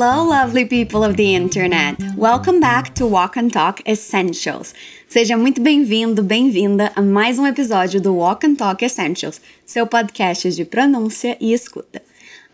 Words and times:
Hello, 0.00 0.28
lovely 0.28 0.64
people 0.64 1.02
of 1.02 1.16
the 1.16 1.34
internet. 1.34 1.96
Welcome 2.16 2.60
back 2.60 2.94
to 2.94 3.04
Walk 3.04 3.36
and 3.36 3.50
Talk 3.50 3.82
Essentials. 3.84 4.72
Seja 5.08 5.36
muito 5.36 5.60
bem-vindo, 5.60 6.22
bem-vinda 6.22 6.92
a 6.94 7.02
mais 7.02 7.36
um 7.36 7.44
episódio 7.44 8.00
do 8.00 8.14
Walk 8.14 8.46
and 8.46 8.54
Talk 8.54 8.84
Essentials, 8.84 9.40
seu 9.66 9.88
podcast 9.88 10.52
de 10.52 10.64
pronúncia 10.64 11.36
e 11.40 11.52
escuta. 11.52 12.00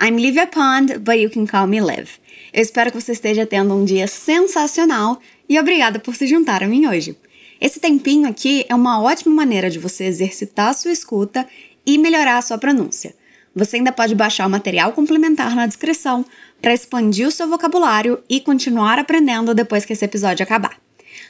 I'm 0.00 0.16
Livia 0.16 0.46
Pond, 0.46 1.00
but 1.00 1.18
you 1.18 1.29
can 1.29 1.44
call 1.44 1.66
me 1.66 1.80
Liv. 1.80 2.12
Eu 2.50 2.62
espero 2.62 2.90
que 2.90 2.98
você 2.98 3.12
esteja 3.12 3.45
tendo 3.45 3.74
um 3.74 3.84
dia 3.84 4.06
sensacional 4.08 5.20
e 5.46 5.61
obrigada 5.61 5.98
por 5.98 6.14
se 6.14 6.26
juntar 6.26 6.62
a 6.62 6.66
mim 6.66 6.86
hoje. 6.86 7.14
Esse 7.61 7.79
tempinho 7.79 8.26
aqui 8.26 8.64
é 8.70 8.74
uma 8.74 9.02
ótima 9.02 9.34
maneira 9.34 9.68
de 9.68 9.79
você 9.79 10.04
exercitar 10.04 10.70
a 10.70 10.72
sua 10.72 10.92
escuta 10.92 11.46
e 11.84 11.98
melhorar 11.98 12.38
a 12.38 12.42
sua 12.42 12.56
pronúncia. 12.56 13.14
Você 13.54 13.76
ainda 13.76 13.92
pode 13.92 14.14
baixar 14.14 14.46
o 14.46 14.50
material 14.50 14.92
complementar 14.92 15.54
na 15.54 15.67
descrição 15.67 16.25
para 16.64 16.73
expandir 16.73 17.29
o 17.29 17.31
seu 17.31 17.46
vocabulário 17.46 18.25
e 18.27 18.41
continuar 18.41 18.99
aprendendo 18.99 19.53
depois 19.53 19.85
que 19.85 19.93
esse 19.93 20.03
episódio 20.03 20.43
acabar. 20.43 20.79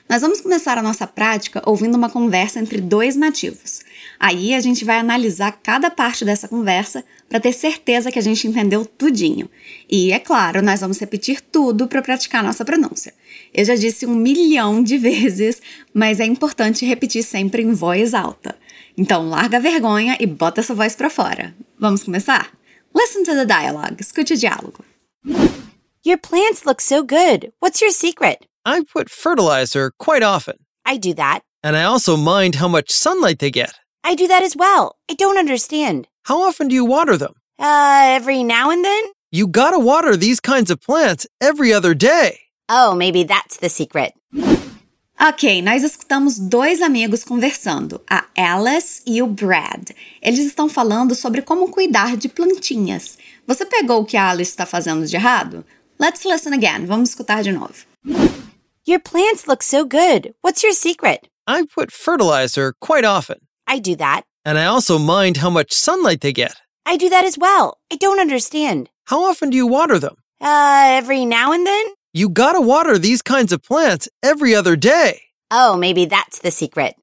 Nós 0.09 0.23
vamos 0.23 0.41
começar 0.41 0.79
a 0.79 0.83
nossa 0.83 1.09
prática 1.09 1.61
ouvindo 1.67 1.97
uma 1.97 2.09
conversa 2.09 2.61
entre 2.61 2.81
dois 2.81 3.17
nativos. 3.17 3.81
Aí 4.21 4.55
a 4.55 4.61
gente 4.61 4.85
vai 4.85 4.97
analisar 4.97 5.51
cada 5.61 5.91
parte 5.91 6.25
dessa 6.25 6.47
conversa 6.47 7.05
para 7.29 7.41
ter 7.41 7.53
certeza 7.53 8.13
que 8.13 8.19
a 8.21 8.23
gente 8.23 8.47
entendeu 8.47 8.87
tudinho. 8.87 9.51
E 9.91 10.13
é 10.13 10.21
claro, 10.21 10.63
nós 10.63 10.83
vamos 10.83 11.01
repetir 11.01 11.41
tudo 11.41 11.89
para 11.89 12.01
praticar 12.01 12.45
nossa 12.45 12.65
pronúncia. 12.65 13.13
Eu 13.53 13.65
já 13.65 13.75
disse 13.75 14.07
um 14.07 14.15
milhão 14.15 14.85
de 14.85 14.97
vezes, 14.97 15.61
mas 15.93 16.21
é 16.21 16.25
importante 16.27 16.87
repetir 16.87 17.25
sempre 17.25 17.61
em 17.61 17.73
voz 17.73 18.15
alta. 18.15 18.55
Então 18.97 19.29
larga 19.29 19.57
a 19.57 19.61
vergonha 19.61 20.17
e 20.21 20.27
bota 20.29 20.61
essa 20.61 20.77
voz 20.77 20.95
para 20.95 21.11
fora. 21.11 21.53
Vamos 21.77 22.05
começar? 22.05 22.53
Listen 22.97 23.25
to 23.25 23.33
the 23.33 23.45
dialogue. 23.45 23.97
Escute 23.99 24.35
o 24.35 24.37
diálogo. 24.37 24.94
Your 26.05 26.19
plants 26.19 26.67
look 26.67 26.81
so 26.81 27.03
good. 27.03 27.53
What's 27.61 27.81
your 27.81 27.91
secret? 27.91 28.47
I 28.67 28.83
put 28.93 29.11
fertilizer 29.11 29.93
quite 29.99 30.23
often, 30.23 30.57
I 30.87 30.97
do 30.99 31.15
that. 31.15 31.41
and 31.63 31.77
I 31.77 31.85
also 31.85 32.17
mind 32.17 32.57
how 32.57 32.69
much 32.69 32.91
sunlight 32.91 33.39
they 33.39 33.51
get. 33.51 33.73
I 34.05 34.15
do 34.15 34.27
that 34.29 34.43
as 34.43 34.55
well. 34.57 34.97
I 35.11 35.15
don't 35.15 35.39
understand. 35.39 36.07
How 36.25 36.43
often 36.43 36.69
do 36.69 36.75
you 36.75 36.85
water 36.85 37.17
them? 37.17 37.35
Uh, 37.59 38.03
every 38.17 38.43
now 38.43 38.71
and 38.71 38.85
then? 38.85 39.05
You 39.33 39.47
gotta 39.47 39.79
water 39.79 40.17
these 40.17 40.41
kinds 40.41 40.71
of 40.71 40.81
plants 40.81 41.27
every 41.41 41.73
other 41.73 41.95
day. 41.95 42.39
Oh, 42.69 42.95
maybe 42.95 43.25
that's 43.25 43.57
the 43.59 43.69
secret. 43.69 44.13
Ok, 45.21 45.63
nós 45.63 45.83
escutamos 45.85 46.39
dois 46.39 46.83
amigos 46.83 47.25
conversando, 47.25 48.01
a 48.11 48.25
Alice 48.37 49.01
e 49.07 49.23
o 49.23 49.27
Brad. 49.27 49.91
Eles 50.21 50.41
estão 50.41 50.69
falando 50.69 51.15
sobre 51.15 51.41
como 51.41 51.71
cuidar 51.71 52.17
de 52.17 52.29
plantinhas. 52.29 53.17
Você 53.47 53.67
pegou 53.67 54.01
o 54.03 54.05
que 54.05 54.17
a 54.17 54.31
Alice 54.31 54.51
está 54.51 54.65
fazendo 54.67 55.07
de 55.07 55.17
errado? 55.17 55.65
Let's 56.01 56.25
listen 56.25 56.55
again. 56.55 56.87
Vamos 56.87 57.11
escutar 57.11 57.43
de 57.43 57.53
novo. 57.53 57.75
Your 58.87 59.01
plants 59.01 59.47
look 59.47 59.63
so 59.63 59.85
good. 59.85 60.35
What's 60.43 60.63
your 60.63 60.73
secret? 60.75 61.29
I 61.47 61.65
put 61.67 61.93
fertilizer 61.93 62.73
quite 62.81 63.05
often, 63.07 63.37
I 63.69 63.79
do 63.81 63.97
that. 63.97 64.23
and 64.47 64.59
I 64.59 64.65
also 64.67 64.99
mind 64.99 65.39
how 65.39 65.51
much 65.51 65.73
sunlight 65.73 66.21
they 66.21 66.33
get. 66.33 66.55
I 66.87 66.97
do 66.97 67.09
that 67.11 67.25
as 67.25 67.39
well. 67.39 67.79
I 67.93 67.97
don't 67.97 68.21
understand. 68.21 68.89
How 69.07 69.25
often 69.25 69.51
do 69.51 69.57
you 69.57 69.67
water 69.67 69.99
them? 69.99 70.17
Uh, 70.41 70.99
every 70.99 71.25
now 71.25 71.53
and 71.53 71.67
then? 71.67 71.87
You 72.13 72.29
gotta 72.29 72.61
water 72.61 72.99
these 72.99 73.23
kinds 73.23 73.53
of 73.53 73.63
plants 73.63 74.09
every 74.23 74.55
other 74.55 74.77
day. 74.77 75.21
Oh, 75.51 75.77
maybe 75.77 76.05
that's 76.07 76.39
the 76.41 76.51
secret. 76.51 76.95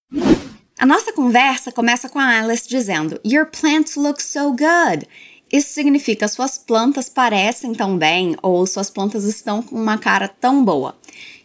A 0.79 0.85
nossa 0.85 1.11
conversa 1.13 1.71
começa 1.71 2.09
com 2.09 2.19
a 2.19 2.39
Alice 2.41 2.67
dizendo: 2.67 3.19
Your 3.23 3.45
plants 3.45 3.95
look 3.97 4.19
so 4.19 4.51
good. 4.53 5.07
Isso 5.51 5.73
significa 5.73 6.29
suas 6.29 6.57
plantas 6.57 7.09
parecem 7.09 7.73
tão 7.73 7.97
bem 7.97 8.37
ou 8.41 8.65
suas 8.65 8.89
plantas 8.89 9.25
estão 9.25 9.61
com 9.61 9.75
uma 9.75 9.97
cara 9.97 10.29
tão 10.29 10.63
boa. 10.63 10.97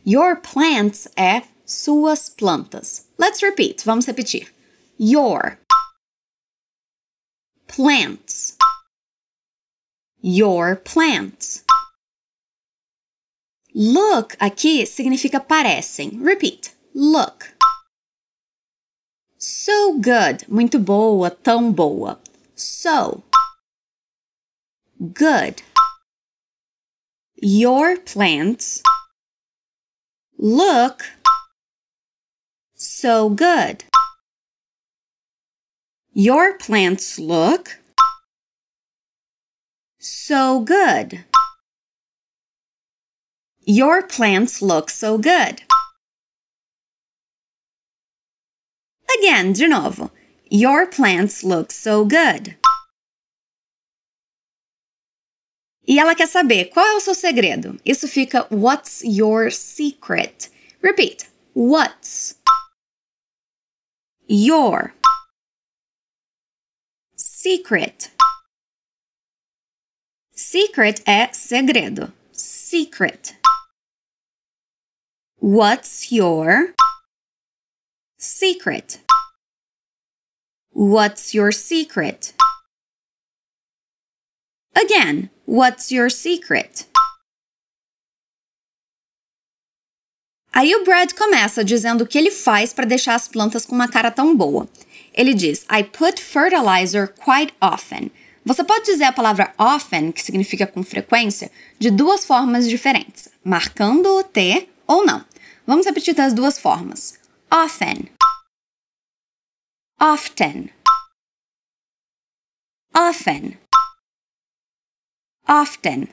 Your 0.07 0.41
plants 0.41 1.09
é 1.17 1.43
suas 1.65 2.29
plantas. 2.29 3.09
Let's 3.19 3.43
repeat. 3.43 3.85
Vamos 3.85 4.07
repetir. 4.07 4.55
Your 5.01 5.59
plants. 7.67 8.57
Your 10.23 10.77
plants. 10.77 11.65
Look 13.75 14.37
aqui 14.39 14.87
significa 14.87 15.41
parecem. 15.41 16.11
Repeat. 16.23 16.71
Look. 16.95 17.45
So 19.37 19.95
good. 19.95 20.45
Muito 20.49 20.79
boa, 20.79 21.31
tão 21.31 21.73
boa. 21.73 22.21
So 22.55 23.23
good. 25.15 25.63
Your 27.37 27.97
plants 27.97 28.83
look 30.39 31.05
so 32.75 33.29
good. 33.29 33.85
Your 36.13 36.57
plants 36.57 37.19
look 37.19 37.79
so 39.99 40.61
good. 40.61 41.25
Your 43.61 44.03
plants 44.03 44.63
look 44.63 44.89
so 44.89 45.19
good. 45.19 45.63
Again, 49.19 49.53
de 49.53 49.69
novo. 49.69 50.11
Your 50.49 50.87
plants 50.87 51.43
look 51.43 51.73
so 51.73 52.05
good. 52.05 52.57
E 55.87 56.01
ela 56.01 56.15
quer 56.15 56.27
saber 56.27 56.67
qual 56.67 56.85
é 56.85 56.95
o 56.95 57.01
seu 57.01 57.15
segredo. 57.15 57.81
Isso 57.85 58.09
fica 58.09 58.47
What's 58.51 59.03
your 59.05 59.53
secret? 59.53 60.51
Repeat. 60.83 61.29
What's 61.55 62.37
your 64.29 64.93
secret? 67.17 68.11
Secret 70.33 71.03
é 71.07 71.33
segredo. 71.33 72.13
Secret. 72.33 73.37
What's 75.41 76.11
your 76.11 76.75
secret? 78.19 79.01
What's 80.73 81.33
your 81.33 81.53
secret? 81.53 82.35
Again, 84.77 85.31
what's 85.47 85.91
your 85.91 86.11
secret? 86.11 86.87
Aí 90.53 90.75
o 90.75 90.85
Brad 90.85 91.15
começa 91.15 91.65
dizendo 91.65 92.05
o 92.05 92.07
que 92.07 92.19
ele 92.19 92.31
faz 92.31 92.75
para 92.75 92.85
deixar 92.85 93.15
as 93.15 93.27
plantas 93.27 93.65
com 93.65 93.75
uma 93.75 93.89
cara 93.89 94.11
tão 94.11 94.37
boa. 94.37 94.69
Ele 95.15 95.33
diz: 95.33 95.65
I 95.73 95.83
put 95.83 96.21
fertilizer 96.21 97.09
quite 97.15 97.55
often. 97.59 98.11
Você 98.45 98.63
pode 98.63 98.85
dizer 98.85 99.05
a 99.05 99.13
palavra 99.13 99.55
often, 99.59 100.13
que 100.13 100.23
significa 100.23 100.67
com 100.67 100.83
frequência, 100.83 101.51
de 101.79 101.91
duas 101.91 102.27
formas 102.27 102.69
diferentes, 102.69 103.31
marcando 103.43 104.07
o 104.19 104.23
T 104.23 104.69
ou 104.87 105.07
não. 105.07 105.25
Vamos 105.67 105.87
repetir 105.87 106.15
das 106.15 106.35
duas 106.35 106.59
formas. 106.59 107.19
Often. 107.51 108.11
Often. 109.99 110.71
Often. 112.95 113.66
Often. 115.49 116.09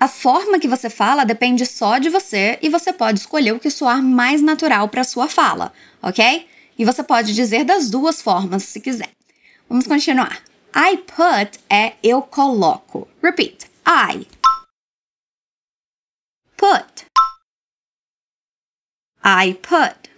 A 0.00 0.08
forma 0.08 0.58
que 0.58 0.66
você 0.66 0.88
fala 0.88 1.24
depende 1.24 1.66
só 1.66 1.98
de 1.98 2.08
você 2.08 2.58
e 2.62 2.70
você 2.70 2.92
pode 2.92 3.20
escolher 3.20 3.52
o 3.52 3.60
que 3.60 3.70
soar 3.70 4.02
mais 4.02 4.40
natural 4.40 4.88
para 4.88 5.04
sua 5.04 5.28
fala, 5.28 5.72
ok? 6.02 6.48
E 6.78 6.84
você 6.84 7.02
pode 7.02 7.34
dizer 7.34 7.64
das 7.64 7.90
duas 7.90 8.22
formas 8.22 8.64
se 8.64 8.80
quiser. 8.80 9.10
Vamos 9.68 9.86
continuar. 9.86 10.42
I 10.74 10.96
put 10.96 11.60
é 11.70 11.94
eu 12.02 12.22
coloco. 12.22 13.06
Repeat. 13.22 13.70
I 13.86 14.26
put. 16.56 17.06
I 19.22 19.54
put. 19.54 20.13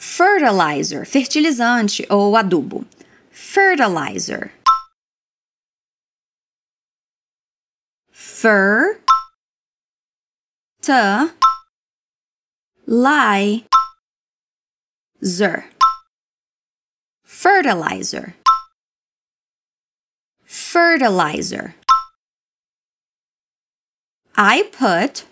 Fertilizer, 0.00 1.04
fertilizante 1.04 2.06
ou 2.08 2.34
adubo. 2.34 2.86
Fertilizer. 3.30 4.50
Fer. 8.10 8.98
Ta. 10.80 11.34
Lie. 12.86 13.66
Zer. 15.22 15.68
Fertilizer. 17.22 18.34
Fertilizer. 20.46 21.74
I 24.34 24.62
put 24.72 25.26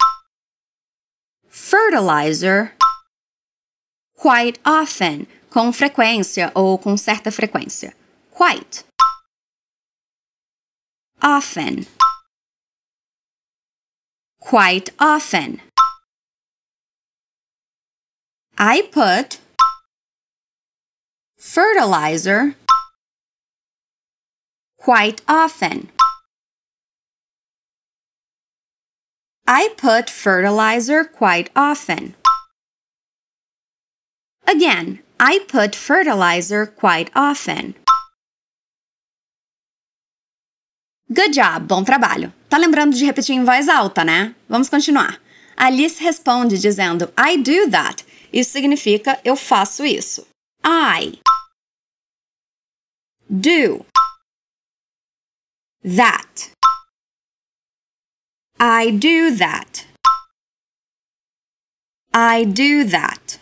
fertilizer 1.49 2.73
quite 4.19 4.59
often, 4.67 5.27
com 5.49 5.73
frequência 5.73 6.51
ou 6.55 6.79
com 6.79 6.97
certa 6.97 7.31
frequência. 7.31 7.95
Quite. 8.37 8.85
often. 11.23 11.87
Quite 14.41 14.93
often. 14.99 15.61
I 18.57 18.83
put 18.83 19.39
fertilizer 21.37 22.57
quite 24.77 25.23
often. 25.29 25.91
I 29.47 29.71
put 29.77 30.11
fertilizer 30.11 31.05
quite 31.05 31.51
often. 31.55 32.15
Again, 34.49 35.01
I 35.21 35.41
put 35.41 35.77
fertilizer 35.77 36.65
quite 36.65 37.11
often. 37.15 37.75
Good 41.13 41.35
job, 41.35 41.67
bom 41.67 41.85
trabalho. 41.85 42.33
Tá 42.49 42.57
lembrando 42.57 42.97
de 42.97 43.05
repetir 43.05 43.35
em 43.35 43.45
voz 43.45 43.69
alta, 43.69 44.03
né? 44.03 44.35
Vamos 44.49 44.71
continuar. 44.71 45.21
Alice 45.55 46.03
responde 46.03 46.59
dizendo 46.59 47.13
I 47.19 47.37
do 47.37 47.71
that. 47.71 48.07
Isso 48.33 48.53
significa 48.53 49.21
eu 49.23 49.37
faço 49.37 49.85
isso. 49.85 50.27
I 50.65 51.21
do 53.29 53.85
that. 55.85 56.53
I 58.59 58.93
do 58.93 59.37
that. 59.37 59.87
I 62.15 62.47
do 62.47 62.91
that. 62.91 63.41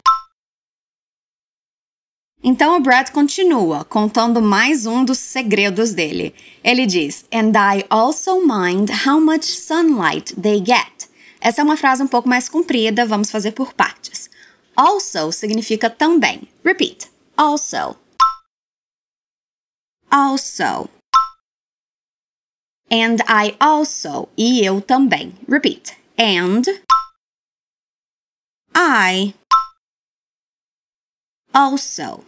Então 2.43 2.77
o 2.77 2.81
Brad 2.81 3.11
continua, 3.11 3.85
contando 3.85 4.41
mais 4.41 4.87
um 4.87 5.05
dos 5.05 5.19
segredos 5.19 5.93
dele. 5.93 6.35
Ele 6.63 6.87
diz: 6.87 7.25
And 7.33 7.53
I 7.57 7.85
also 7.89 8.41
mind 8.41 8.91
how 9.07 9.21
much 9.21 9.45
sunlight 9.45 10.35
they 10.41 10.59
get. 10.59 11.09
Essa 11.41 11.61
é 11.61 11.65
uma 11.65 11.77
frase 11.77 12.03
um 12.03 12.09
pouco 12.09 12.29
mais 12.29 12.49
comprida, 12.49 13.07
vamos 13.07 13.31
fazer 13.31 13.53
por 13.53 13.73
partes. 13.73 14.29
Also 14.77 15.33
significa 15.33 15.89
também. 15.89 16.49
Repeat. 16.65 17.11
Also. 17.37 17.97
Also. 20.11 20.89
And 22.91 23.17
I 23.29 23.57
also. 23.59 24.29
E 24.37 24.65
eu 24.65 24.81
também. 24.81 25.35
Repeat. 25.49 25.97
And 26.19 26.63
I 28.75 29.35
also. 31.57 32.23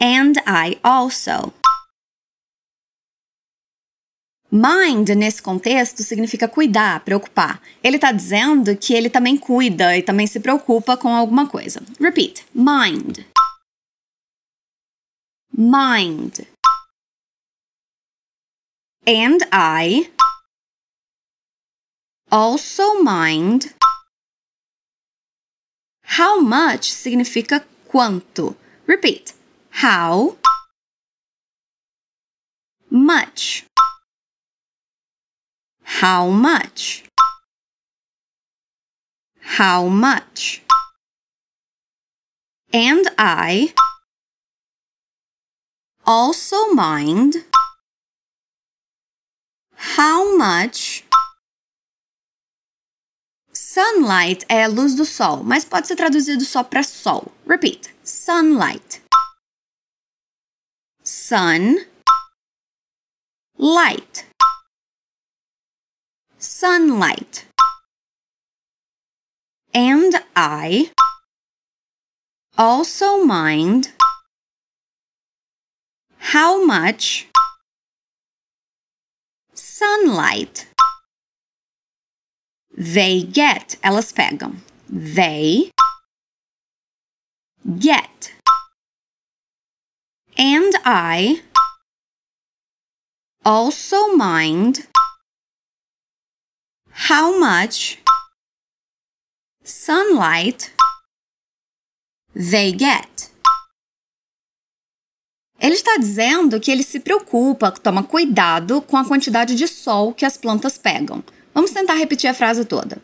And 0.00 0.36
I 0.46 0.78
also. 0.82 1.52
Mind, 4.50 5.10
nesse 5.10 5.42
contexto, 5.42 6.02
significa 6.02 6.48
cuidar, 6.48 7.04
preocupar. 7.04 7.60
Ele 7.82 7.96
está 7.96 8.10
dizendo 8.10 8.74
que 8.76 8.94
ele 8.94 9.10
também 9.10 9.36
cuida 9.36 9.96
e 9.98 10.02
também 10.02 10.26
se 10.26 10.40
preocupa 10.40 10.96
com 10.96 11.14
alguma 11.14 11.46
coisa. 11.46 11.82
Repeat. 12.00 12.46
Mind. 12.54 13.18
Mind. 15.52 16.46
And 19.06 19.38
I 19.52 20.10
also 22.30 23.02
mind. 23.02 23.76
How 26.16 26.40
much 26.40 26.94
significa 26.94 27.62
quanto. 27.86 28.56
Repeat. 28.86 29.34
How 29.68 30.38
much? 32.88 33.66
How 35.82 36.30
much? 36.30 37.04
How 39.40 39.88
much? 39.88 40.62
And 42.72 43.06
I 43.18 43.74
also 46.06 46.72
mind 46.72 47.44
how 49.74 50.34
much 50.38 51.05
sunlight 53.76 54.46
é 54.48 54.64
a 54.64 54.68
luz 54.68 54.94
do 54.94 55.04
sol, 55.04 55.44
mas 55.44 55.62
pode 55.62 55.86
ser 55.86 55.96
traduzido 55.96 56.44
só 56.46 56.64
para 56.64 56.82
sol. 56.82 57.30
Repeat. 57.46 57.94
Sunlight. 58.02 59.02
Sun 61.04 61.84
light 63.58 64.26
sunlight 66.38 67.46
and 69.72 70.12
I 70.36 70.90
also 72.58 73.24
mind 73.24 73.92
how 76.18 76.64
much 76.64 77.28
sunlight 79.54 80.66
they 82.76 83.22
get. 83.22 83.78
Elas 83.82 84.12
pegam. 84.12 84.60
They 84.88 85.70
get. 87.78 88.32
And 90.38 90.74
I 90.84 91.42
also 93.44 94.14
mind 94.14 94.86
how 96.90 97.38
much 97.38 97.98
sunlight 99.64 100.72
they 102.34 102.72
get. 102.72 103.30
Ele 105.58 105.74
está 105.74 105.96
dizendo 105.96 106.60
que 106.60 106.70
ele 106.70 106.82
se 106.82 107.00
preocupa, 107.00 107.72
toma 107.72 108.02
cuidado 108.02 108.82
com 108.82 108.96
a 108.96 109.04
quantidade 109.06 109.54
de 109.54 109.66
sol 109.66 110.12
que 110.12 110.26
as 110.26 110.36
plantas 110.36 110.76
pegam. 110.76 111.24
Vamos 111.56 111.70
tentar 111.70 111.94
repetir 111.94 112.28
a 112.28 112.34
frase 112.34 112.66
toda. 112.66 113.00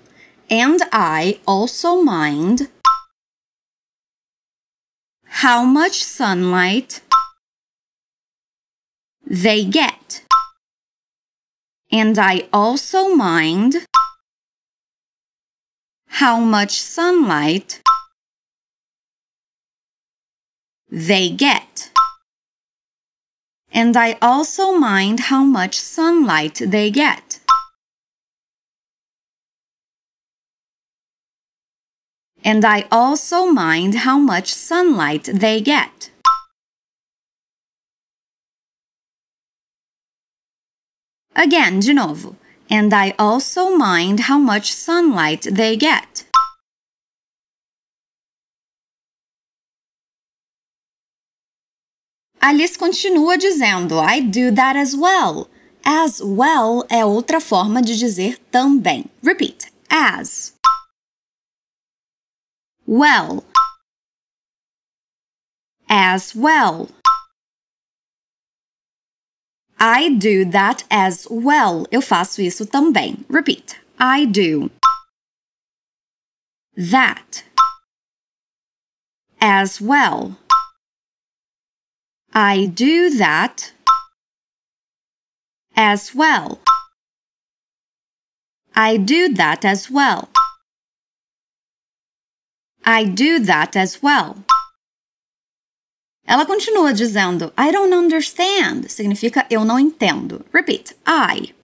And 0.50 0.78
I 0.92 1.40
also 1.46 2.02
mind 2.02 2.68
how 5.24 5.64
much 5.64 6.04
sunlight 6.04 7.00
they 9.24 9.64
get. 9.64 10.22
And 11.90 12.18
I 12.18 12.46
also 12.52 13.14
mind 13.14 13.86
how 16.20 16.38
much 16.38 16.78
sunlight 16.78 17.80
they 20.90 21.30
get. 21.30 21.90
And 23.72 23.96
I 23.96 24.18
also 24.20 24.78
mind 24.78 25.20
how 25.30 25.42
much 25.42 25.80
sunlight 25.80 26.60
they 26.66 26.90
get. 26.90 27.31
And 32.44 32.64
I 32.64 32.86
also 32.90 33.46
mind 33.46 33.94
how 34.04 34.18
much 34.18 34.52
sunlight 34.52 35.24
they 35.32 35.60
get. 35.60 36.10
Again, 41.34 41.80
de 41.80 41.94
novo. 41.94 42.36
And 42.68 42.92
I 42.92 43.14
also 43.18 43.76
mind 43.76 44.20
how 44.20 44.38
much 44.38 44.72
sunlight 44.72 45.42
they 45.50 45.76
get. 45.76 46.24
Alice 52.40 52.76
continua 52.76 53.38
dizendo: 53.38 54.00
I 54.00 54.20
do 54.20 54.50
that 54.50 54.76
as 54.76 54.96
well. 54.96 55.48
As 55.84 56.20
well 56.20 56.84
é 56.90 57.04
outra 57.04 57.40
forma 57.40 57.80
de 57.80 57.96
dizer 57.96 58.38
também. 58.50 59.04
Repeat. 59.22 59.66
As. 59.88 60.52
Well. 62.86 63.44
As 65.88 66.34
well. 66.34 66.88
I 69.78 70.10
do 70.10 70.44
that 70.44 70.84
as 70.90 71.26
well. 71.28 71.84
Eu 71.90 72.00
faço 72.00 72.40
isso 72.40 72.66
também. 72.66 73.16
Repeat. 73.28 73.80
I 73.98 74.26
do 74.26 74.70
that 76.76 77.44
as 79.40 79.80
well. 79.80 80.36
I 82.32 82.66
do 82.66 83.10
that 83.18 83.74
as 85.76 86.14
well. 86.14 86.60
I 88.74 88.96
do 88.96 89.34
that 89.34 89.66
as 89.66 89.90
well. 89.90 90.31
I 92.84 93.04
do 93.04 93.38
that 93.40 93.76
as 93.76 94.02
well. 94.02 94.36
Ela 96.26 96.46
continua 96.46 96.92
dizendo 96.92 97.52
I 97.56 97.70
don't 97.70 97.94
understand, 97.94 98.90
significa 98.90 99.46
eu 99.50 99.64
não 99.64 99.78
entendo. 99.78 100.44
Repeat. 100.52 100.96
I 101.06 101.54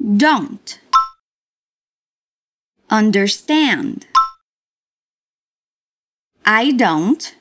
don't 0.00 0.78
understand. 2.90 4.06
I 6.44 6.72
don't 6.72 7.34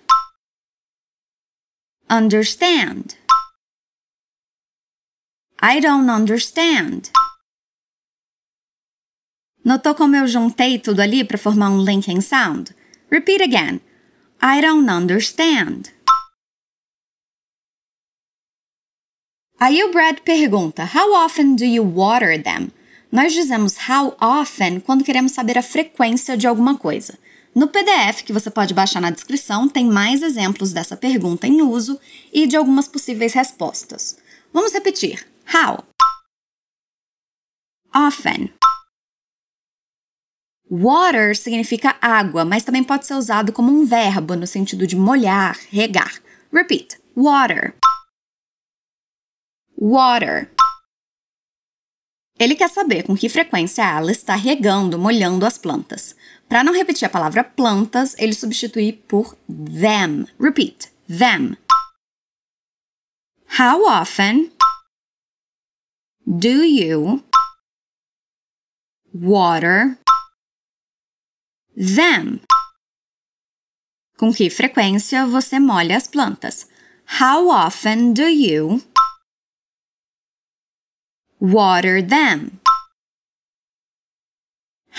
understand. 2.10 3.15
I 5.60 5.80
don't 5.80 6.10
understand. 6.10 7.12
Notou 9.63 9.94
como 9.94 10.15
eu 10.15 10.27
juntei 10.27 10.80
tudo 10.80 11.01
ali 11.01 11.24
para 11.24 11.38
formar 11.38 11.70
um 11.70 11.84
linking 11.84 12.22
sound? 12.22 12.75
Repeat 13.12 13.44
again. 13.44 13.80
I 14.41 14.60
don't 14.60 14.89
understand. 14.89 15.91
Aí 19.60 19.84
o 19.84 19.91
Brad 19.91 20.20
pergunta: 20.22 20.89
How 20.96 21.25
often 21.25 21.56
do 21.56 21.63
you 21.63 21.84
water 21.84 22.41
them? 22.41 22.72
Nós 23.12 23.34
dizemos 23.34 23.75
how 23.88 24.15
often 24.20 24.80
quando 24.80 25.03
queremos 25.03 25.34
saber 25.34 25.58
a 25.58 25.62
frequência 25.62 26.36
de 26.36 26.48
alguma 26.48 26.75
coisa. 26.75 27.20
No 27.53 27.68
PDF 27.68 28.24
que 28.24 28.34
você 28.34 28.50
pode 28.50 28.74
baixar 28.74 29.01
na 29.01 29.12
descrição 29.12 29.68
tem 29.68 29.86
mais 29.86 30.24
exemplos 30.24 30.72
dessa 30.72 30.98
pergunta 30.98 31.46
em 31.46 31.62
uso 31.62 32.00
e 32.34 32.48
de 32.48 32.56
algumas 32.56 32.88
possíveis 32.88 33.34
respostas. 33.34 34.18
Vamos 34.51 34.74
repetir. 34.74 35.27
How? 35.53 35.84
Often. 37.94 38.53
Water 40.71 41.35
significa 41.35 41.97
água, 42.01 42.45
mas 42.45 42.63
também 42.63 42.81
pode 42.81 43.05
ser 43.05 43.15
usado 43.15 43.51
como 43.51 43.69
um 43.69 43.85
verbo 43.85 44.37
no 44.37 44.47
sentido 44.47 44.87
de 44.87 44.95
molhar, 44.95 45.57
regar. 45.69 46.21
Repeat. 46.53 46.97
Water. 47.13 47.75
Water. 49.77 50.49
Ele 52.39 52.55
quer 52.55 52.69
saber 52.69 53.03
com 53.03 53.17
que 53.17 53.27
frequência 53.27 53.83
ela 53.83 54.13
está 54.13 54.33
regando, 54.33 54.97
molhando 54.97 55.45
as 55.45 55.57
plantas. 55.57 56.15
Para 56.47 56.63
não 56.63 56.73
repetir 56.73 57.05
a 57.05 57.09
palavra 57.09 57.43
plantas, 57.43 58.15
ele 58.17 58.33
substitui 58.33 58.93
por 58.93 59.35
them. 59.49 60.25
Repeat. 60.39 60.89
Them. 61.07 61.57
How 63.59 63.83
often 63.85 64.53
do 66.25 66.63
you 66.63 67.21
water 69.13 70.00
them? 71.75 72.41
Com 74.17 74.33
que 74.33 74.49
frequência 74.49 75.25
você 75.25 75.59
molha 75.59 75.97
as 75.97 76.07
plantas? 76.07 76.67
How 77.19 77.49
often 77.49 78.13
do 78.13 78.27
you 78.27 78.81
water 81.39 82.01
them? 82.01 82.59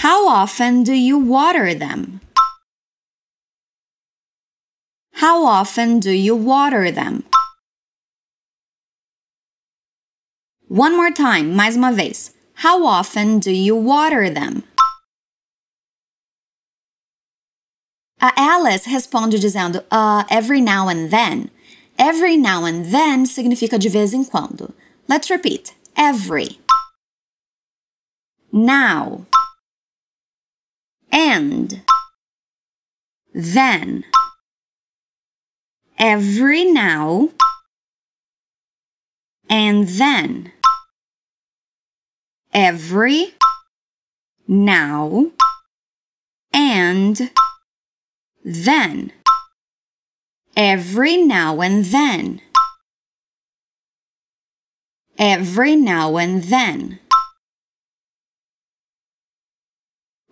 How 0.02 0.26
often 0.26 0.82
do 0.82 0.92
you 0.92 1.18
water 1.18 1.74
them? 1.74 2.20
How 5.14 5.44
often 5.44 6.00
do 6.00 6.10
you 6.10 6.34
water 6.34 6.90
them? 6.90 7.22
One 10.68 10.96
more 10.96 11.12
time, 11.12 11.54
mais 11.54 11.76
uma 11.76 11.92
vez. 11.92 12.32
How 12.64 12.84
often 12.84 13.38
do 13.38 13.52
you 13.52 13.76
water 13.76 14.28
them? 14.28 14.64
A 18.22 18.32
Alice 18.36 18.86
responde 18.86 19.36
dizendo, 19.36 19.84
uh, 19.90 20.22
every 20.30 20.60
now 20.60 20.86
and 20.88 21.10
then. 21.10 21.50
Every 21.98 22.36
now 22.36 22.64
and 22.64 22.86
then 22.86 23.26
significa 23.26 23.80
de 23.80 23.88
vez 23.88 24.14
em 24.14 24.24
quando. 24.24 24.72
Let's 25.08 25.28
repeat. 25.28 25.74
Every. 25.96 26.60
Now. 28.52 29.26
And. 31.10 31.82
Then. 33.34 34.04
Every 35.98 36.64
now. 36.64 37.30
And 39.50 39.88
then. 39.88 40.52
Every. 42.54 43.34
Now. 44.46 45.32
And. 46.52 47.32
Then. 48.44 49.12
Every 50.56 51.16
now 51.16 51.60
and 51.60 51.84
then. 51.86 52.40
Every 55.18 55.76
now 55.76 56.16
and 56.16 56.44
then. 56.44 56.98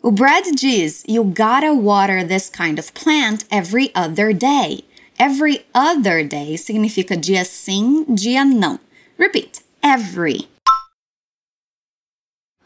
O 0.02 0.10
Brad 0.10 0.44
diz, 0.56 1.04
you 1.06 1.24
gotta 1.24 1.74
water 1.74 2.24
this 2.24 2.48
kind 2.48 2.78
of 2.78 2.94
plant 2.94 3.44
every 3.50 3.94
other 3.94 4.32
day. 4.32 4.84
Every 5.18 5.66
other 5.74 6.24
day 6.24 6.56
significa 6.56 7.20
dia 7.20 7.44
sim, 7.44 8.06
dia 8.16 8.44
não. 8.44 8.80
Repeat. 9.18 9.60
Every. 9.82 10.48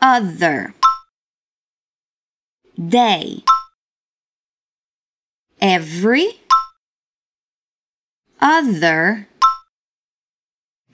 Other. 0.01 0.75
Day. 2.79 3.43
Every. 5.65 6.41
Other. 8.39 9.27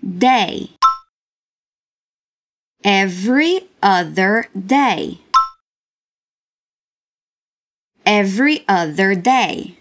Day. 0.00 0.70
Every 2.84 3.68
other 3.82 4.48
day 4.54 5.20
every 8.10 8.64
other 8.66 9.14
day. 9.14 9.76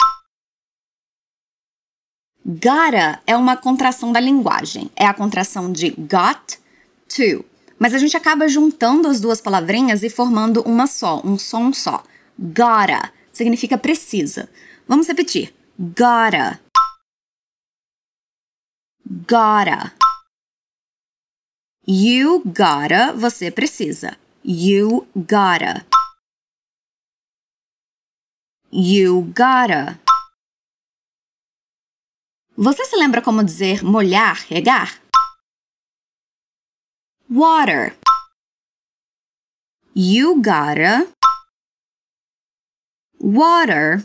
Gotta 2.45 3.19
é 3.25 3.35
uma 3.35 3.57
contração 3.57 4.11
da 4.11 4.19
linguagem. 4.19 4.91
É 4.95 5.05
a 5.05 5.13
contração 5.13 5.71
de 5.71 5.91
got 5.91 6.59
to. 7.07 7.43
Mas 7.79 7.93
a 7.93 7.97
gente 7.97 8.15
acaba 8.15 8.47
juntando 8.47 9.07
as 9.07 9.19
duas 9.19 9.41
palavrinhas 9.41 10.03
e 10.03 10.09
formando 10.09 10.61
uma 10.61 10.85
só, 10.85 11.21
um 11.25 11.39
som 11.39 11.73
só. 11.73 12.03
Gotta 12.37 13.11
significa 13.31 13.77
precisa. 13.77 14.49
Vamos 14.89 15.07
repetir. 15.07 15.53
Gotta. 15.77 16.59
Gotta. 19.05 19.93
You 21.85 22.41
gotta, 22.43 23.13
você 23.13 23.51
precisa. 23.51 24.17
You 24.43 25.07
gotta. 25.15 25.85
You 28.71 29.31
gotta. 29.37 29.99
Você 32.57 32.83
se 32.85 32.95
lembra 32.95 33.21
como 33.21 33.43
dizer 33.43 33.83
molhar, 33.83 34.37
regar? 34.49 34.99
Water. 37.29 37.95
You 39.95 40.41
gotta. 40.41 41.05
Water. 43.19 44.03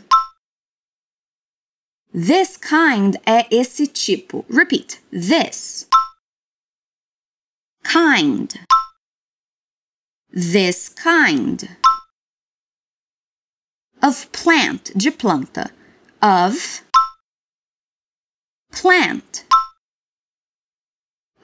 This 2.17 2.55
kind 2.55 3.17
é 3.25 3.45
esse 3.51 3.87
tipo. 3.87 4.45
Repeat. 4.47 5.01
This. 5.11 5.85
Kind. 7.83 8.53
This 10.31 10.87
kind 10.87 11.75
of 14.01 14.31
plant, 14.31 14.93
de 14.95 15.11
planta. 15.11 15.71
Of 16.21 16.83
plant. 18.71 19.43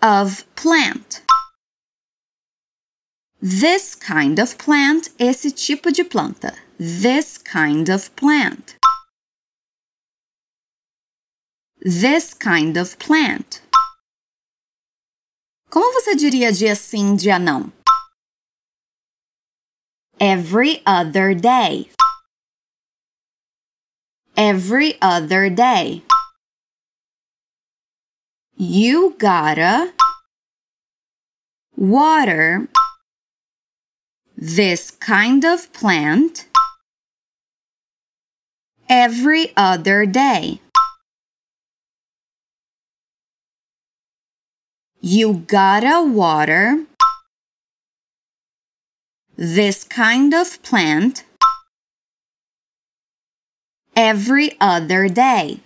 Of 0.02 0.46
plant. 0.56 1.22
This 3.42 3.94
kind 3.94 4.40
of 4.40 4.58
plant, 4.58 5.10
esse 5.20 5.52
tipo 5.52 5.92
de 5.92 6.06
planta. 6.06 6.56
This 6.80 7.38
kind 7.38 7.90
of 7.90 8.16
plant. 8.16 8.78
This 11.82 12.34
kind 12.34 12.78
of 12.78 12.98
plant. 12.98 13.62
Como 15.70 15.94
você 15.94 16.16
diria 16.16 16.52
dia 16.52 16.76
sim, 16.76 17.16
dia 17.16 17.40
não? 17.40 17.72
Every 20.20 20.82
other 20.86 21.34
day 21.34 21.90
every 24.42 24.98
other 25.02 25.50
day. 25.50 26.04
You 28.58 29.16
gotta 29.18 29.94
water 31.76 32.68
this 34.38 34.92
kind 34.92 35.44
of 35.46 35.72
plant 35.74 36.46
every 38.90 39.54
other 39.56 40.06
day. 40.06 40.60
You 45.04 45.44
gotta 45.48 46.04
water 46.04 46.86
this 49.36 49.84
kind 49.84 50.32
of 50.32 50.62
plant 50.62 51.24
every 53.96 54.56
other 54.62 55.10
day. 55.10 55.60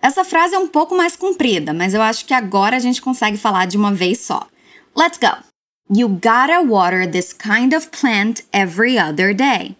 Essa 0.00 0.24
frase 0.24 0.54
é 0.54 0.58
um 0.58 0.66
pouco 0.66 0.96
mais 0.96 1.14
comprida, 1.16 1.74
mas 1.74 1.92
eu 1.92 2.00
acho 2.00 2.24
que 2.24 2.32
agora 2.32 2.76
a 2.76 2.80
gente 2.80 3.02
consegue 3.02 3.36
falar 3.36 3.66
de 3.66 3.76
uma 3.76 3.92
vez 3.92 4.20
só. 4.20 4.48
Let's 4.96 5.18
go! 5.18 5.44
You 5.90 6.08
gotta 6.08 6.62
water 6.62 7.06
this 7.06 7.34
kind 7.34 7.74
of 7.74 7.90
plant 7.90 8.42
every 8.54 8.98
other 8.98 9.34
day. 9.34 9.76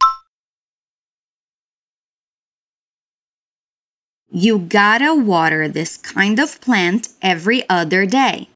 You 4.36 4.58
gotta 4.58 5.14
water 5.14 5.68
this 5.68 5.96
kind 5.96 6.40
of 6.40 6.60
plant 6.60 7.06
every 7.22 7.62
other 7.70 8.04
day. 8.04 8.48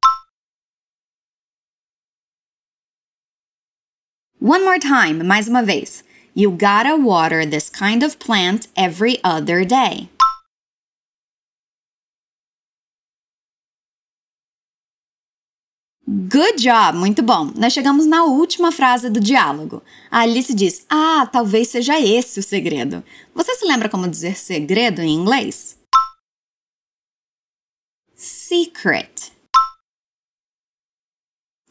One 4.41 4.65
more 4.65 4.81
time, 4.81 5.25
mais 5.25 5.47
uma 5.47 5.63
vez. 5.63 6.03
You 6.35 6.51
gotta 6.51 6.97
water 6.97 7.47
this 7.47 7.71
kind 7.71 8.03
of 8.03 8.19
plant 8.19 8.67
every 8.77 9.23
other 9.23 9.65
day. 9.65 10.09
Good 16.11 16.63
job! 16.63 16.97
Muito 16.97 17.23
bom! 17.23 17.53
Nós 17.55 17.75
chegamos 17.75 18.07
na 18.07 18.25
última 18.25 18.73
frase 18.73 19.11
do 19.11 19.21
diálogo. 19.21 19.83
A 20.11 20.21
Alice 20.21 20.55
diz: 20.55 20.87
Ah, 20.89 21.29
talvez 21.31 21.69
seja 21.69 22.01
esse 22.01 22.41
o 22.41 22.43
segredo. 22.43 23.05
Você 23.35 23.55
se 23.55 23.67
lembra 23.67 23.91
como 23.91 24.09
dizer 24.09 24.39
segredo 24.39 25.03
em 25.03 25.15
inglês? 25.15 25.77
Secret. 28.15 29.33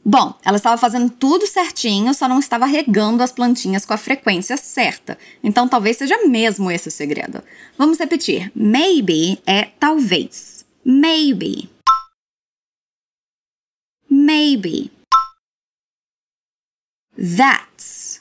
Bom, 0.06 0.36
ela 0.46 0.58
estava 0.58 0.78
fazendo 0.78 1.10
tudo 1.10 1.48
certinho, 1.48 2.14
só 2.14 2.28
não 2.28 2.38
estava 2.38 2.68
regando 2.68 3.24
as 3.24 3.32
plantinhas 3.32 3.88
com 3.88 3.94
a 3.96 3.98
frequência 3.98 4.56
certa. 4.56 5.18
Então 5.44 5.68
talvez 5.68 5.98
seja 5.98 6.28
mesmo 6.28 6.70
esse 6.70 6.90
o 6.90 6.92
segredo. 6.92 7.42
Vamos 7.76 7.98
repetir. 7.98 8.52
Maybe 8.54 9.42
é 9.48 9.64
talvez. 9.80 10.64
Maybe. 10.86 11.76
Maybe. 14.28 14.92
That's. 17.16 18.20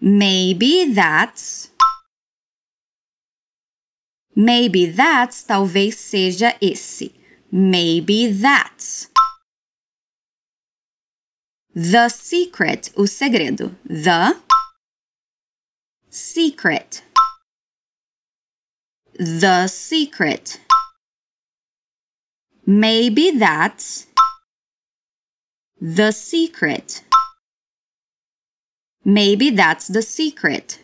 Maybe 0.00 0.92
that's. 0.92 1.70
Maybe 4.34 4.86
that's 4.86 5.44
talvez 5.44 5.96
seja 6.00 6.54
esse. 6.60 7.12
Maybe 7.52 8.26
that's. 8.32 9.06
The 11.72 12.08
secret, 12.08 12.90
o 12.96 13.06
segredo. 13.06 13.76
The 13.84 14.36
secret. 16.10 17.02
The 19.14 19.68
secret. 19.68 20.58
Maybe 22.74 23.32
that's 23.32 24.06
the 25.78 26.10
secret. 26.10 27.02
Maybe 29.04 29.50
that's 29.50 29.88
the 29.88 30.00
secret. 30.00 30.78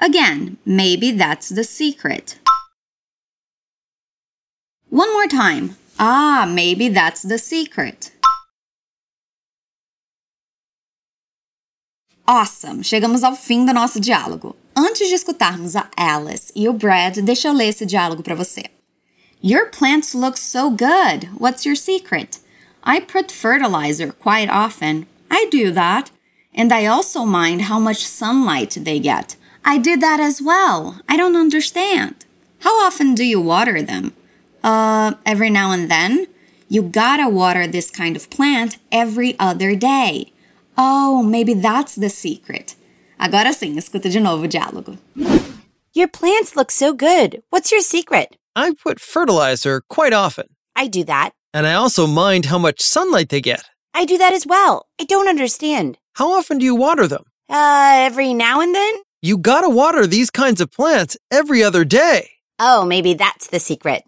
Again, 0.00 0.56
maybe 0.66 1.12
that's 1.12 1.50
the 1.50 1.62
secret. 1.62 2.40
One 4.90 5.12
more 5.12 5.28
time. 5.28 5.76
Ah, 5.96 6.44
maybe 6.52 6.88
that's 6.88 7.22
the 7.22 7.38
secret. 7.38 8.10
Awesome! 12.26 12.82
Chegamos 12.82 13.22
ao 13.22 13.36
fim 13.36 13.64
do 13.64 13.72
nosso 13.72 14.00
diálogo. 14.00 14.56
Antes 14.74 15.08
de 15.08 15.14
escutarmos 15.14 15.76
a 15.76 15.88
Alice 15.96 16.52
e 16.56 16.68
o 16.68 16.72
Brad, 16.72 17.18
deixa 17.18 17.46
eu 17.46 17.52
ler 17.52 17.68
esse 17.68 17.86
diálogo 17.86 18.24
para 18.24 18.34
você. 18.34 18.75
Your 19.40 19.66
plants 19.66 20.14
look 20.14 20.36
so 20.36 20.70
good. 20.70 21.24
What's 21.36 21.66
your 21.66 21.74
secret? 21.74 22.38
I 22.82 23.00
put 23.00 23.30
fertilizer 23.30 24.12
quite 24.12 24.48
often. 24.48 25.06
I 25.30 25.46
do 25.50 25.70
that. 25.72 26.10
And 26.54 26.72
I 26.72 26.86
also 26.86 27.24
mind 27.24 27.62
how 27.62 27.78
much 27.78 28.06
sunlight 28.06 28.78
they 28.80 28.98
get. 28.98 29.36
I 29.64 29.78
did 29.78 30.00
that 30.00 30.20
as 30.20 30.40
well. 30.40 31.00
I 31.08 31.16
don't 31.16 31.36
understand. 31.36 32.24
How 32.60 32.74
often 32.86 33.14
do 33.14 33.24
you 33.24 33.40
water 33.40 33.82
them? 33.82 34.12
Uh, 34.64 35.14
every 35.26 35.50
now 35.50 35.72
and 35.72 35.90
then. 35.90 36.28
You 36.68 36.82
gotta 36.82 37.28
water 37.28 37.66
this 37.66 37.90
kind 37.90 38.16
of 38.16 38.30
plant 38.30 38.78
every 38.90 39.38
other 39.38 39.76
day. 39.76 40.32
Oh, 40.78 41.22
maybe 41.22 41.54
that's 41.54 41.94
the 41.94 42.08
secret. 42.08 42.74
Agora 43.20 43.52
sim, 43.52 43.76
escuta 43.76 44.10
de 44.10 44.20
novo 44.20 44.44
o 44.44 44.48
diálogo. 44.48 44.98
Your 45.94 46.08
plants 46.08 46.56
look 46.56 46.70
so 46.70 46.92
good. 46.92 47.42
What's 47.50 47.70
your 47.70 47.80
secret? 47.80 48.36
I 48.56 48.72
put 48.82 48.98
fertilizer 48.98 49.82
quite 49.86 50.14
often. 50.14 50.46
I 50.74 50.86
do 50.88 51.04
that. 51.04 51.32
And 51.52 51.66
I 51.66 51.74
also 51.74 52.06
mind 52.06 52.46
how 52.46 52.56
much 52.58 52.80
sunlight 52.80 53.28
they 53.28 53.42
get. 53.42 53.62
I 53.92 54.06
do 54.06 54.16
that 54.16 54.32
as 54.32 54.46
well. 54.46 54.86
I 54.98 55.04
don't 55.04 55.28
understand. 55.28 55.98
How 56.14 56.32
often 56.32 56.56
do 56.56 56.64
you 56.64 56.74
water 56.74 57.06
them? 57.06 57.24
Uh, 57.50 57.92
every 58.08 58.32
now 58.32 58.62
and 58.62 58.74
then? 58.74 58.94
You 59.20 59.36
gotta 59.36 59.68
water 59.68 60.06
these 60.06 60.30
kinds 60.30 60.62
of 60.62 60.72
plants 60.72 61.18
every 61.30 61.62
other 61.62 61.84
day. 61.84 62.30
Oh, 62.58 62.86
maybe 62.86 63.12
that's 63.12 63.48
the 63.48 63.60
secret. 63.60 64.04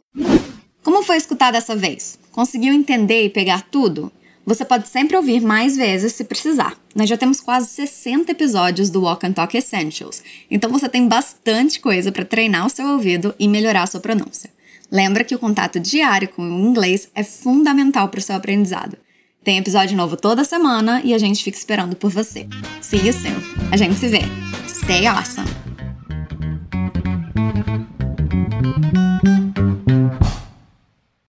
Como 0.83 1.03
foi 1.03 1.17
escutar 1.19 1.53
dessa 1.53 1.77
vez? 1.77 2.19
Conseguiu 2.33 2.73
entender 2.73 3.25
e 3.25 3.29
pegar 3.29 3.63
tudo? 3.71 4.11
Você 4.49 4.65
pode 4.65 4.89
sempre 4.89 5.15
ouvir 5.15 5.43
mais 5.43 5.77
vezes 5.77 6.15
se 6.15 6.25
precisar. 6.25 6.75
Nós 6.95 7.07
já 7.07 7.19
temos 7.19 7.39
quase 7.39 7.69
60 7.69 8.33
episódios 8.33 8.89
do 8.89 9.03
Walk 9.03 9.27
and 9.27 9.33
Talk 9.33 9.55
Essentials, 9.55 10.23
então 10.51 10.71
você 10.71 10.89
tem 10.89 11.07
bastante 11.07 11.79
coisa 11.79 12.11
para 12.11 12.25
treinar 12.25 12.65
o 12.65 12.71
seu 12.71 12.87
ouvido 12.87 13.35
e 13.39 13.47
melhorar 13.47 13.83
a 13.83 13.87
sua 13.87 14.01
pronúncia. 14.01 14.49
Lembra 14.91 15.23
que 15.23 15.35
o 15.35 15.39
contato 15.39 15.79
diário 15.79 16.31
com 16.31 16.41
o 16.41 16.67
inglês 16.67 17.11
é 17.15 17.23
fundamental 17.23 18.09
para 18.09 18.21
o 18.21 18.23
seu 18.23 18.37
aprendizado. 18.37 18.97
Tem 19.45 19.59
episódio 19.59 19.95
novo 19.95 20.17
toda 20.17 20.43
semana 20.45 21.03
e 21.05 21.13
a 21.13 21.19
gente 21.19 21.45
fica 21.45 21.59
esperando 21.59 21.95
por 21.95 22.11
você. 22.11 22.49
See 22.81 23.07
you 23.07 23.13
soon. 23.13 23.37
A 23.71 23.77
gente 23.77 23.97
se 23.97 24.09
vê. 24.09 24.23
Stay 24.67 25.07
awesome! 25.07 25.68